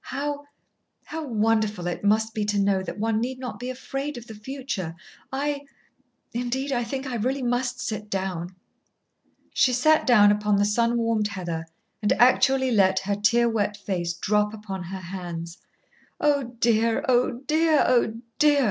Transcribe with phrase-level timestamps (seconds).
[0.05, 0.45] How
[1.05, 4.33] how wonderful it must be to know that one need not be afraid of the
[4.33, 4.95] future!
[5.31, 5.61] I
[6.33, 8.55] indeed, I think I really must sit down."
[9.53, 11.67] She sat down upon the sun warmed heather
[12.01, 15.59] and actually let her tear wet face drop upon her hands.
[16.19, 17.05] "Oh, dear!
[17.07, 17.83] Oh, dear!
[17.85, 18.59] Oh, dear!"